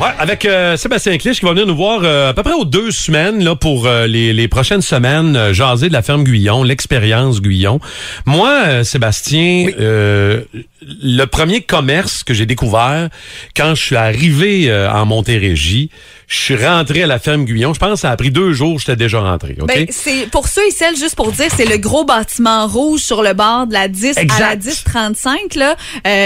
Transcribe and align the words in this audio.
Ouais, 0.00 0.08
avec 0.18 0.44
euh, 0.44 0.76
Sébastien 0.76 1.16
Clich 1.16 1.38
qui 1.38 1.44
va 1.46 1.52
venir 1.52 1.66
nous 1.66 1.74
voir 1.74 2.00
euh, 2.02 2.28
à 2.28 2.34
peu 2.34 2.42
près 2.42 2.52
aux 2.52 2.66
deux 2.66 2.90
semaines 2.90 3.42
là 3.42 3.56
pour 3.56 3.86
euh, 3.86 4.06
les, 4.06 4.34
les 4.34 4.46
prochaines 4.46 4.82
semaines 4.82 5.34
euh, 5.36 5.54
jaser 5.54 5.88
de 5.88 5.94
la 5.94 6.02
ferme 6.02 6.22
Guyon, 6.22 6.62
l'expérience 6.64 7.40
Guyon. 7.40 7.80
Moi, 8.26 8.50
euh, 8.66 8.84
Sébastien, 8.84 9.68
euh, 9.80 10.42
le 10.82 11.24
premier 11.24 11.62
commerce 11.62 12.22
que 12.24 12.34
j'ai 12.34 12.46
découvert 12.46 13.08
quand 13.56 13.74
je 13.74 13.82
suis 13.82 13.96
arrivé 13.96 14.70
euh, 14.70 14.90
en 14.90 15.06
Montérégie, 15.06 15.90
je 16.28 16.36
suis 16.36 16.56
rentré 16.56 17.04
à 17.04 17.06
la 17.06 17.18
ferme 17.18 17.44
Guyon. 17.44 17.72
Je 17.72 17.78
pense 17.78 17.90
que 17.92 17.96
ça 18.00 18.10
a 18.10 18.16
pris 18.16 18.30
deux 18.30 18.52
jours, 18.52 18.78
j'étais 18.80 18.96
déjà 18.96 19.20
rentré. 19.20 19.56
Ok? 19.60 19.68
Ben, 19.68 19.86
c'est 19.90 20.28
pour 20.30 20.48
ceux 20.48 20.66
et 20.66 20.70
celles, 20.72 20.96
juste 20.96 21.14
pour 21.14 21.30
dire, 21.32 21.46
c'est 21.56 21.64
le 21.66 21.78
gros 21.78 22.04
bâtiment 22.04 22.66
rouge 22.66 23.00
sur 23.00 23.22
le 23.22 23.32
bord 23.32 23.68
de 23.68 23.72
la 23.72 23.86
10 23.88 24.10
à 24.10 24.12
la 24.14 24.22
Exact. 24.22 24.64
1035. 24.64 25.54
là. 25.54 25.76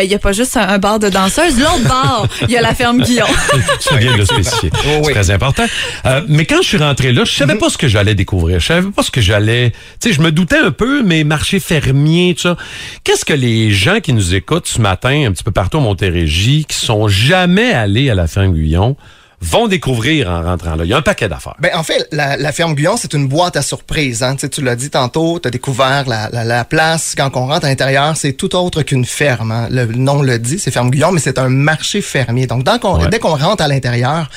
Il 0.03 0.09
n'y 0.09 0.15
a 0.15 0.19
pas 0.19 0.33
juste 0.33 0.57
un, 0.57 0.67
un 0.69 0.79
bar 0.79 0.99
de 0.99 1.11
danseuse. 1.11 1.59
L'autre 1.59 1.87
bar, 1.87 2.27
il 2.43 2.51
y 2.51 2.57
a 2.57 2.63
la 2.63 2.75
ferme 2.75 3.03
Guillaume. 3.03 3.29
tu 3.81 3.97
viens 3.99 4.13
de 4.13 4.19
le 4.19 4.25
spécifier. 4.25 4.71
Oh, 4.75 5.03
C'est 5.05 5.13
très 5.13 5.31
important. 5.31 5.67
Euh, 6.07 6.23
mais 6.29 6.47
quand 6.47 6.63
je 6.63 6.69
suis 6.69 6.79
rentré 6.79 7.13
là, 7.13 7.25
je 7.25 7.33
savais 7.33 7.57
pas 7.57 7.69
ce 7.69 7.77
que 7.77 7.87
j'allais 7.89 8.15
découvrir. 8.15 8.59
Je 8.59 8.67
savais 8.67 8.91
pas 8.91 9.03
ce 9.03 9.11
que 9.11 9.21
j'allais. 9.21 9.73
Tu 10.01 10.09
sais, 10.09 10.15
je 10.15 10.23
me 10.23 10.33
doutais 10.33 10.59
un 10.59 10.71
peu, 10.71 11.03
mais 11.03 11.25
marché 11.25 11.61
fermier, 11.61 12.35
tout 12.35 12.43
ça. 12.43 12.57
Qu'est-ce 13.05 13.25
que 13.27 13.35
les 13.35 13.71
gens 13.71 14.01
qui 14.01 14.15
nous 14.15 14.35
écoutent 14.41 14.67
ce 14.67 14.81
matin, 14.81 15.27
un 15.27 15.33
petit 15.33 15.45
peu 15.45 15.51
partout 15.51 15.77
à 15.77 15.81
Montérégie, 15.81 16.65
qui 16.65 16.77
sont 16.77 17.09
jamais 17.09 17.73
allés 17.73 18.09
à 18.09 18.15
la 18.15 18.27
ferme 18.27 18.55
Guyon, 18.55 18.97
vont 19.43 19.69
découvrir 19.69 20.29
en 20.29 20.43
rentrant 20.43 20.77
là? 20.77 20.85
Il 20.85 20.91
y 20.91 20.93
a 20.93 20.99
un 20.99 21.03
paquet 21.03 21.29
d'affaires. 21.29 21.55
Ben, 21.61 21.71
en 21.75 21.83
fait, 21.83 22.07
la, 22.13 22.37
la 22.37 22.53
ferme 22.53 22.75
Guyon, 22.75 22.97
c'est 22.97 23.15
une 23.15 23.27
boîte 23.27 23.57
à 23.57 23.63
surprise. 23.63 24.23
Hein. 24.23 24.35
Tu, 24.35 24.41
sais, 24.43 24.49
tu 24.51 24.63
l'as 24.63 24.77
dit 24.77 24.91
tantôt, 24.91 25.39
tu 25.41 25.49
as 25.49 25.51
découvert 25.51 26.05
la, 26.09 26.29
la, 26.31 26.45
la 26.45 26.65
place. 26.65 27.15
Quand 27.17 27.31
on 27.37 27.47
rentre 27.47 27.65
à 27.65 27.69
l'intérieur, 27.69 28.17
c'est 28.17 28.35
tout 28.35 28.55
autre 28.55 28.83
qu'une 28.83 29.05
ferme. 29.07 29.51
hein. 29.51 29.69
Le 29.71 29.87
nom 29.87 30.23
le 30.23 30.39
dit, 30.39 30.59
c'est 30.59 30.71
ferme 30.71 30.91
Guyon, 30.91 31.13
mais 31.13 31.21
c'est 31.21 31.39
un 31.39 31.49
marché 31.49 32.03
fermier. 32.03 32.47
Donc, 32.47 32.65
dans 32.65 32.79
qu'on- 32.79 32.99
Ouais. 33.01 33.09
dès 33.11 33.19
qu'on 33.19 33.37
rentre 33.37 33.63
à 33.63 33.69
l'intérieur, 33.69 34.29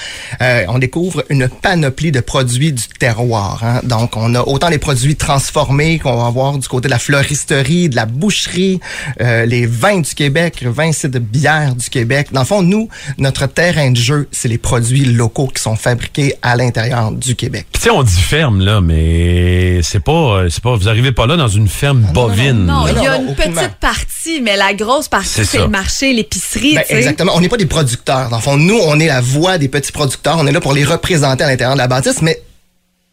euh, 0.41 0.63
on 0.69 0.79
découvre 0.79 1.23
une 1.29 1.49
panoplie 1.49 2.11
de 2.11 2.19
produits 2.21 2.71
du 2.71 2.83
terroir. 2.99 3.61
hein. 3.63 3.81
Donc, 3.83 4.15
on 4.15 4.33
a 4.35 4.41
autant 4.41 4.69
les 4.69 4.77
produits 4.77 5.15
transformés 5.17 5.99
qu'on 5.99 6.15
va 6.15 6.27
avoir 6.27 6.57
du 6.57 6.67
côté 6.67 6.87
de 6.87 6.91
la 6.91 6.99
floristerie, 6.99 7.89
de 7.89 7.95
la 7.95 8.05
boucherie, 8.05 8.79
euh, 9.21 9.45
les 9.45 9.65
vins 9.65 9.99
du 9.99 10.13
Québec, 10.15 10.61
le 10.61 10.69
vin 10.69 10.91
c'est 10.93 11.09
de 11.11 11.19
bière 11.19 11.75
du 11.75 11.89
Québec. 11.89 12.27
Dans 12.31 12.41
le 12.41 12.45
fond, 12.45 12.61
nous, 12.61 12.87
notre 13.17 13.47
terrain 13.47 13.91
de 13.91 13.97
jeu, 13.97 14.27
c'est 14.31 14.47
les 14.47 14.57
produits 14.57 14.92
locaux 15.01 15.47
qui 15.47 15.61
sont 15.61 15.75
fabriqués 15.75 16.35
à 16.41 16.55
l'intérieur 16.55 17.11
du 17.11 17.35
Québec. 17.35 17.65
Puis, 17.71 17.81
Tu 17.81 17.89
sais, 17.89 17.95
on 17.95 18.03
dit 18.03 18.21
ferme, 18.21 18.61
là, 18.61 18.81
mais 18.81 19.81
c'est 19.83 19.99
pas, 19.99 20.11
euh, 20.11 20.49
c'est 20.49 20.61
pas, 20.63 20.75
vous 20.75 20.87
arrivez 20.87 21.11
pas 21.11 21.27
là 21.27 21.35
dans 21.35 21.47
une 21.47 21.67
ferme 21.67 22.01
bovine. 22.13 22.65
Non, 22.65 22.87
il 22.87 23.01
y 23.01 23.07
a 23.07 23.17
non, 23.17 23.29
une 23.29 23.35
petite 23.35 23.75
partie, 23.79 24.41
mais 24.41 24.55
la 24.57 24.73
grosse 24.73 25.07
partie, 25.07 25.45
C'est 25.45 25.57
le 25.59 25.67
marché, 25.67 26.13
l'épicerie. 26.13 26.75
Ben, 26.75 26.81
tu 26.81 26.87
sais. 26.89 26.97
exactement. 26.99 27.33
On 27.35 27.41
n'est 27.41 27.49
pas 27.49 27.57
des 27.57 27.65
producteurs. 27.65 28.29
Dans 28.29 28.37
le 28.37 28.41
fond, 28.41 28.57
nous, 28.57 28.79
on 28.85 28.99
est 28.99 29.07
la 29.07 29.21
voix 29.21 29.57
des 29.57 29.67
petits 29.67 29.91
producteurs. 29.91 30.37
On 30.37 30.47
est 30.47 30.51
là 30.51 30.61
pour 30.61 30.73
les 30.73 30.83
représenter 30.83 31.43
à 31.43 31.47
l'intérieur 31.47 31.75
de 31.75 31.79
la 31.79 31.87
bâtisse, 31.87 32.21
mais 32.21 32.41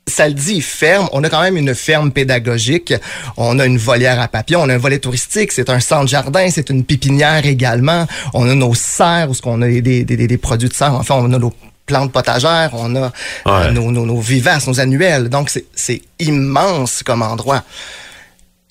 ça 0.06 0.26
le 0.28 0.34
dit, 0.34 0.60
ferme. 0.60 1.08
On 1.12 1.22
a 1.22 1.28
quand 1.30 1.40
même 1.40 1.56
une 1.56 1.74
ferme 1.74 2.10
pédagogique. 2.10 2.92
On 3.36 3.58
a 3.58 3.66
une 3.66 3.78
volière 3.78 4.20
à 4.20 4.26
papillons. 4.28 4.60
On 4.62 4.68
a 4.68 4.74
un 4.74 4.78
volet 4.78 4.98
touristique. 4.98 5.52
C'est 5.52 5.70
un 5.70 5.78
centre 5.80 6.08
jardin. 6.08 6.48
C'est 6.50 6.68
une 6.70 6.84
pépinière 6.84 7.46
également. 7.46 8.06
On 8.34 8.48
a 8.48 8.54
nos 8.54 8.74
serres 8.74 9.30
où 9.30 9.34
ce 9.34 9.42
qu'on 9.42 9.62
a 9.62 9.68
des, 9.68 9.80
des, 9.82 10.04
des, 10.04 10.26
des 10.26 10.38
produits 10.38 10.68
de 10.68 10.74
serre. 10.74 10.94
Enfin, 10.94 11.14
on 11.16 11.32
a 11.32 11.38
nos 11.38 11.52
plantes 11.86 12.12
potagères. 12.12 12.70
On 12.72 12.94
a 12.96 13.12
euh, 13.66 13.70
nos, 13.70 13.90
nos, 13.92 14.04
nos 14.04 14.20
vivaces, 14.20 14.66
nos 14.66 14.80
annuels. 14.80 15.28
Donc, 15.28 15.48
c'est- 15.50 15.66
c'est 15.74 16.02
immense 16.18 17.02
comme 17.04 17.22
endroit. 17.22 17.62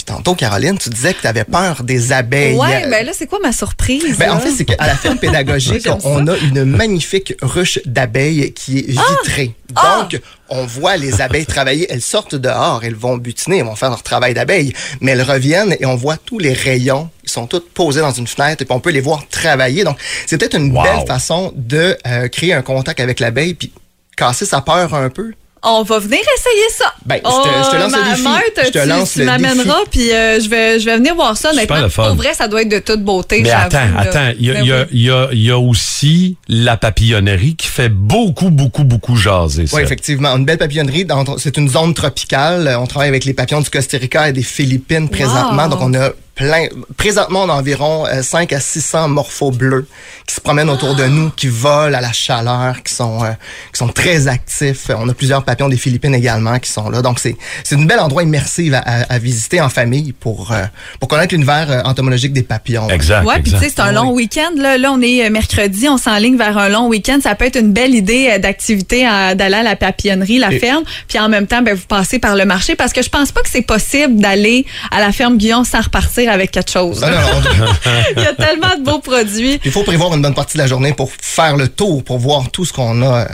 Tantôt, 0.09 0.33
Caroline, 0.33 0.75
tu 0.79 0.89
disais 0.89 1.13
que 1.13 1.21
tu 1.21 1.27
avais 1.27 1.43
peur 1.43 1.83
des 1.83 2.11
abeilles. 2.11 2.57
Ouais, 2.57 2.87
ben 2.89 3.05
là, 3.05 3.11
c'est 3.15 3.27
quoi 3.27 3.37
ma 3.43 3.51
surprise? 3.51 4.17
Ben, 4.17 4.31
en 4.31 4.39
fait, 4.39 4.49
c'est 4.49 4.65
qu'à 4.65 4.75
la 4.87 4.95
ferme 4.95 5.17
pédagogique, 5.19 5.87
on 6.03 6.25
a 6.27 6.35
une 6.35 6.65
magnifique 6.65 7.35
ruche 7.43 7.79
d'abeilles 7.85 8.51
qui 8.53 8.79
est 8.79 8.87
vitrée. 8.89 9.53
Ah! 9.75 10.07
Donc, 10.09 10.19
on 10.49 10.65
voit 10.65 10.97
les 10.97 11.21
abeilles 11.21 11.45
travailler. 11.45 11.85
Elles 11.91 12.01
sortent 12.01 12.33
dehors, 12.33 12.81
elles 12.83 12.95
vont 12.95 13.17
butiner, 13.17 13.59
elles 13.59 13.65
vont 13.65 13.75
faire 13.75 13.91
leur 13.91 14.01
travail 14.01 14.33
d'abeille. 14.33 14.73
Mais 14.99 15.11
elles 15.11 15.21
reviennent 15.21 15.75
et 15.79 15.85
on 15.85 15.95
voit 15.95 16.17
tous 16.17 16.39
les 16.39 16.53
rayons. 16.53 17.11
Ils 17.23 17.29
sont 17.29 17.45
tous 17.45 17.59
posés 17.75 18.01
dans 18.01 18.11
une 18.11 18.25
fenêtre 18.25 18.63
et 18.63 18.65
puis 18.65 18.73
on 18.73 18.79
peut 18.79 18.89
les 18.89 19.01
voir 19.01 19.27
travailler. 19.29 19.83
Donc, 19.83 19.99
c'est 20.25 20.39
peut-être 20.39 20.57
une 20.57 20.75
Wow. 20.75 20.81
belle 20.81 21.05
façon 21.07 21.53
de 21.55 21.95
euh, 22.07 22.27
créer 22.29 22.53
un 22.53 22.63
contact 22.63 22.99
avec 22.99 23.19
l'abeille 23.19 23.53
puis 23.53 23.71
casser 24.17 24.45
sa 24.47 24.61
peur 24.61 24.95
un 24.95 25.11
peu. 25.11 25.33
On 25.61 25.83
va 25.83 25.99
venir 25.99 26.19
essayer 26.19 26.69
ça. 26.77 26.93
Ben, 27.05 27.17
je 27.17 27.21
te- 27.21 27.65
je 27.65 27.71
te 27.71 27.75
lance 27.75 27.91
le 27.93 27.99
ma- 28.01 28.09
défi. 28.11 28.21
Marthe, 28.23 28.43
Je 28.65 28.71
te 28.71 28.81
tu, 28.81 28.87
lance 28.87 29.13
tu 29.13 29.19
le 29.19 29.25
m'amèneras, 29.25 29.79
puis 29.91 30.11
euh, 30.11 30.39
je 30.39 30.49
vais, 30.49 30.79
je 30.79 30.85
vais 30.85 30.95
venir 30.97 31.15
voir 31.15 31.35
ça. 31.35 31.51
Super 31.51 31.77
Honnêtement, 31.77 32.03
le 32.03 32.09
pour 32.09 32.15
vrai, 32.17 32.33
ça 32.33 32.47
doit 32.47 32.61
être 32.61 32.69
de 32.69 32.79
toute 32.79 33.03
beauté. 33.03 33.41
Mais 33.41 33.51
attends, 33.51 33.77
là. 33.77 33.99
attends, 33.99 34.31
il 34.39 34.45
y 34.45 34.51
a, 34.51 34.53
Ben 34.53 34.61
il 34.63 34.67
y 34.67 34.71
a- 34.71 34.81
oui. 34.83 34.87
il 34.93 35.01
y 35.01 35.09
a- 35.11 35.27
il 35.33 35.41
y 35.43 35.51
a 35.51 35.59
aussi 35.59 36.37
la 36.47 36.77
papillonnerie 36.77 37.55
qui 37.57 37.67
fait 37.67 37.89
beaucoup, 37.89 38.49
beaucoup, 38.51 38.83
beaucoup 38.85 39.15
jaser 39.17 39.67
ça. 39.67 39.75
Oui, 39.75 39.81
effectivement. 39.83 40.35
Une 40.37 40.45
belle 40.45 40.57
papillonnerie. 40.57 41.05
C'est 41.37 41.57
une 41.57 41.67
zone 41.69 41.93
tropicale. 41.93 42.75
On 42.79 42.87
travaille 42.87 43.09
avec 43.09 43.25
les 43.25 43.33
papillons 43.33 43.61
du 43.61 43.69
Costa 43.69 43.97
Rica 43.97 44.29
et 44.29 44.33
des 44.33 44.43
Philippines 44.43 45.09
présentement. 45.09 45.63
Wow. 45.63 45.69
Donc, 45.69 45.79
on 45.81 45.93
a 45.93 46.09
plein. 46.39 46.67
Présentement, 46.97 47.43
on 47.43 47.49
a 47.49 47.53
environ 47.53 48.05
euh, 48.07 48.21
5 48.23 48.53
à 48.53 48.59
600 48.61 49.09
morphos 49.09 49.51
bleus 49.51 49.85
qui 50.25 50.35
se 50.35 50.41
promènent 50.41 50.69
autour 50.69 50.95
de 50.95 51.05
nous, 51.05 51.29
qui 51.31 51.47
volent 51.47 51.97
à 51.97 52.01
la 52.01 52.13
chaleur, 52.13 52.81
qui 52.83 52.93
sont, 52.93 53.23
euh, 53.23 53.31
qui 53.73 53.77
sont 53.77 53.89
très 53.89 54.27
actifs. 54.27 54.89
On 54.97 55.07
a 55.09 55.13
plusieurs 55.13 55.43
papillons 55.43 55.67
des 55.69 55.77
Philippines 55.77 56.15
également 56.15 56.57
qui 56.59 56.71
sont 56.71 56.89
là. 56.89 57.01
Donc, 57.01 57.19
c'est 57.19 57.35
c'est 57.63 57.75
un 57.75 57.83
bel 57.85 57.99
endroit 57.99 58.23
immersif 58.23 58.73
à, 58.73 58.79
à- 58.79 59.13
à 59.13 59.17
visiter 59.19 59.59
en 59.59 59.67
famille 59.69 60.13
pour, 60.13 60.51
euh, 60.53 60.63
pour 60.99 61.09
connaître 61.09 61.33
l'univers 61.33 61.69
euh, 61.69 61.81
entomologique 61.83 62.31
des 62.33 62.43
papillons. 62.43 62.89
Exact. 62.89 63.25
Ouais, 63.25 63.41
puis 63.41 63.51
tu 63.51 63.57
sais, 63.59 63.69
c'est 63.69 63.81
un 63.81 63.89
Oui. 63.89 63.95
long 63.95 64.11
week-end. 64.13 64.51
Là, 64.55 64.77
là, 64.77 64.91
on 64.93 65.01
est 65.01 65.29
mercredi, 65.29 65.89
on 65.89 65.97
s'enligne 65.97 66.37
vers 66.37 66.57
un 66.57 66.69
long 66.69 66.87
week-end. 66.87 67.19
Ça 67.21 67.35
peut 67.35 67.45
être 67.45 67.59
une 67.59 67.73
belle 67.73 67.93
idée 67.95 68.29
euh, 68.31 68.37
d'activité 68.39 69.03
d'aller 69.35 69.55
à 69.57 69.63
la 69.63 69.75
papillonnerie, 69.75 70.39
la 70.39 70.53
Et- 70.53 70.59
ferme, 70.59 70.83
puis 71.07 71.19
en 71.19 71.27
même 71.27 71.47
temps, 71.47 71.61
ben, 71.61 71.75
vous 71.75 71.85
passez 71.87 72.19
par 72.19 72.35
le 72.35 72.45
marché 72.45 72.75
parce 72.75 72.93
que 72.93 73.01
je 73.01 73.09
pense 73.09 73.31
pas 73.31 73.41
que 73.41 73.49
c'est 73.49 73.61
possible 73.61 74.15
d'aller 74.21 74.65
à 74.91 74.99
la 74.99 75.11
ferme 75.11 75.37
Guillaume 75.37 75.65
sans 75.65 75.81
repartir 75.81 76.28
avec 76.29 76.51
quelque 76.51 76.71
chose. 76.71 77.01
Non, 77.01 77.07
on- 77.09 77.91
Il 78.17 78.23
y 78.23 78.25
a 78.27 78.33
tellement 78.33 78.75
de 78.77 78.83
beaux 78.83 78.99
produits. 78.99 79.59
Il 79.65 79.71
faut 79.71 79.83
prévoir 79.83 80.13
une 80.15 80.21
bonne 80.21 80.33
partie 80.33 80.57
de 80.57 80.61
la 80.63 80.67
journée 80.67 80.93
pour 80.93 81.11
faire 81.21 81.57
le 81.57 81.67
tour, 81.67 82.03
pour 82.03 82.17
voir 82.19 82.49
tout 82.51 82.65
ce 82.65 82.73
qu'on 82.73 83.01
a 83.01 83.27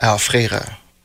à 0.00 0.14
offrir 0.14 0.52
euh, 0.54 0.58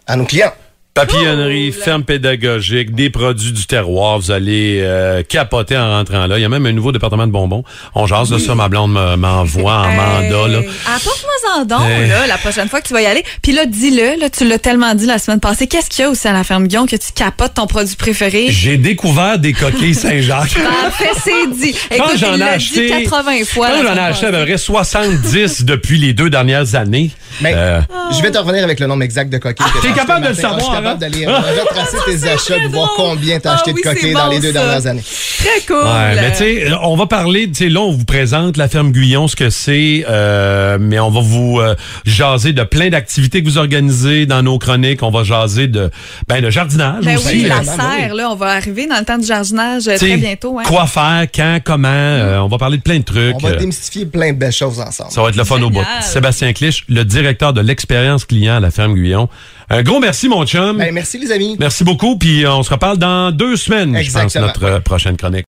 à 0.07 0.15
nos 0.15 0.25
clients. 0.25 0.53
Papillonnerie, 0.93 1.71
ferme 1.71 2.03
pédagogique, 2.03 2.93
des 2.93 3.09
produits 3.09 3.53
du 3.53 3.65
terroir. 3.65 4.19
Vous 4.19 4.29
allez 4.31 4.81
euh, 4.83 5.23
capoter 5.23 5.77
en 5.77 5.89
rentrant 5.89 6.27
là. 6.27 6.37
Il 6.37 6.41
y 6.41 6.45
a 6.45 6.49
même 6.49 6.65
un 6.65 6.73
nouveau 6.73 6.91
département 6.91 7.25
de 7.25 7.31
bonbons. 7.31 7.63
On 7.95 8.07
jase 8.07 8.29
de 8.29 8.37
ça, 8.37 8.55
ma 8.55 8.67
blonde 8.67 8.91
me- 8.91 9.15
m'envoie 9.15 9.73
en 9.73 9.87
mandat. 9.93 10.47
Là. 10.49 10.59
Apporte-moi 10.93 11.31
en 11.61 11.65
don, 11.65 11.85
Hey. 11.87 12.09
là, 12.09 12.27
la 12.27 12.37
prochaine 12.37 12.67
fois 12.67 12.81
que 12.81 12.87
tu 12.87 12.93
vas 12.93 13.01
y 13.01 13.05
aller. 13.05 13.23
Puis 13.41 13.53
là, 13.53 13.65
dis-le, 13.65 14.19
là, 14.19 14.29
tu 14.29 14.45
l'as 14.45 14.59
tellement 14.59 14.93
dit 14.93 15.05
la 15.05 15.17
semaine 15.17 15.39
passée. 15.39 15.65
Qu'est-ce 15.67 15.89
qu'il 15.89 16.03
y 16.03 16.05
a 16.05 16.09
aussi 16.09 16.27
à 16.27 16.33
la 16.33 16.43
ferme 16.43 16.67
Guillaume 16.67 16.87
que 16.89 16.97
tu 16.97 17.13
capotes 17.15 17.53
ton 17.53 17.67
produit 17.67 17.95
préféré? 17.95 18.47
J'ai 18.49 18.75
découvert 18.77 19.39
des 19.39 19.53
coquilles 19.53 19.95
Saint-Jacques. 19.95 20.55
Parfait, 20.83 21.09
c'est 21.23 21.51
dit. 21.57 21.73
Quand 21.89 21.95
Écoute, 22.05 22.17
j'en 22.19 22.33
il 22.35 22.41
ai 22.41 22.43
acheté, 22.43 22.87
dit 22.87 23.03
80 23.05 23.31
fois. 23.45 23.69
quand 23.69 23.83
j'en 23.87 23.95
ai 23.95 23.99
acheté 23.99 24.25
à 24.25 24.31
peu 24.31 24.43
près 24.43 24.57
70 24.57 25.63
depuis 25.63 25.97
les 25.97 26.11
deux 26.13 26.29
dernières 26.29 26.75
années. 26.75 27.11
Mais 27.39 27.53
Euh, 27.55 27.79
je 28.11 28.21
vais 28.21 28.29
te 28.31 28.37
revenir 28.37 28.63
avec 28.65 28.79
le 28.81 28.87
nombre 28.87 29.03
exact 29.03 29.31
de 29.31 29.37
coquilles. 29.37 29.65
que 29.73 29.87
T'es 29.87 29.93
capable 29.93 30.23
de 30.25 30.29
le 30.29 30.35
savoir, 30.35 30.80
capable 30.81 30.99
d'aller 30.99 31.25
euh, 31.25 31.37
retracer 31.61 31.97
tes 32.05 32.27
achats, 32.29 32.59
de 32.59 32.71
voir 32.71 32.91
combien 32.95 33.39
t'as 33.39 33.51
Ah 33.51 33.55
acheté 33.55 33.73
oui, 33.73 33.81
de 33.83 33.97
c'est 33.99 34.11
dans 34.13 34.27
les 34.29 34.39
deux 34.39 34.51
ça. 34.53 34.59
dernières 34.59 34.87
années. 34.87 35.03
Très 35.39 35.61
cool. 35.67 35.77
Ouais, 35.83 36.15
mais 36.15 36.31
tu 36.31 36.37
sais, 36.37 36.67
on 36.83 36.95
va 36.95 37.07
parler, 37.07 37.47
tu 37.47 37.55
sais, 37.55 37.69
là, 37.69 37.79
on 37.81 37.91
vous 37.91 38.05
présente 38.05 38.57
la 38.57 38.67
ferme 38.67 38.91
Guyon, 38.91 39.27
ce 39.27 39.35
que 39.35 39.49
c'est, 39.49 40.05
euh, 40.07 40.77
mais 40.79 40.99
on 40.99 41.09
va 41.09 41.21
vous 41.21 41.59
euh, 41.59 41.75
jaser 42.05 42.53
de 42.53 42.63
plein 42.63 42.89
d'activités 42.89 43.41
que 43.41 43.47
vous 43.47 43.57
organisez 43.57 44.25
dans 44.25 44.43
nos 44.43 44.59
chroniques. 44.59 45.01
On 45.03 45.09
va 45.11 45.23
jaser 45.23 45.67
de, 45.67 45.89
ben, 46.27 46.41
de 46.41 46.49
jardinage 46.49 47.03
Ben 47.03 47.17
aussi. 47.17 47.27
oui, 47.27 47.41
la 47.43 47.57
évidemment, 47.57 47.77
ben 47.77 47.97
serre, 47.99 48.15
là, 48.15 48.29
on 48.31 48.35
va 48.35 48.47
arriver 48.47 48.87
dans 48.87 48.97
le 48.99 49.05
temps 49.05 49.17
du 49.17 49.25
jardinage 49.25 49.87
euh, 49.87 49.97
très 49.97 50.17
bientôt. 50.17 50.59
Hein. 50.59 50.63
Quoi 50.65 50.85
faire, 50.85 51.25
quand, 51.33 51.59
comment, 51.63 51.87
euh, 51.89 52.39
on 52.39 52.47
va 52.47 52.57
parler 52.57 52.77
de 52.77 52.83
plein 52.83 52.99
de 52.99 53.03
trucs. 53.03 53.35
On 53.35 53.39
va 53.39 53.49
euh, 53.49 53.55
démystifier 53.57 54.05
plein 54.05 54.33
de 54.33 54.37
belles 54.37 54.51
choses 54.51 54.79
ensemble. 54.79 55.11
ça 55.11 55.21
va 55.21 55.29
être 55.29 55.35
le 55.35 55.43
fun 55.43 55.61
au 55.61 55.69
bout. 55.69 55.81
Sébastien 56.01 56.53
Clich, 56.53 56.83
le 56.87 57.03
directeur 57.03 57.53
de 57.53 57.61
l'expérience 57.61 58.25
client 58.25 58.55
à 58.57 58.59
la 58.59 58.69
ferme 58.71 58.93
Guyon. 58.93 59.27
Un 59.69 59.83
gros 59.83 59.99
merci, 59.99 60.27
mon 60.27 60.45
chum. 60.45 60.70
Ben, 60.77 60.93
merci 60.93 61.17
les 61.17 61.31
amis. 61.31 61.55
Merci 61.59 61.83
beaucoup, 61.83 62.17
puis 62.17 62.45
euh, 62.45 62.53
on 62.53 62.63
se 62.63 62.71
reparle 62.71 62.97
dans 62.97 63.31
deux 63.31 63.55
semaines, 63.55 63.97
je 64.01 64.11
pense, 64.11 64.35
notre 64.35 64.63
euh, 64.63 64.79
prochaine 64.79 65.17
chronique. 65.17 65.45